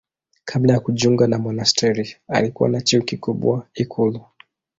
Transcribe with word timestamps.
Kabla 0.45 0.73
ya 0.73 0.79
kujiunga 0.79 1.27
na 1.27 1.39
monasteri 1.39 2.15
alikuwa 2.27 2.69
na 2.69 2.81
cheo 2.81 3.01
kikubwa 3.01 3.67
ikulu. 3.73 4.21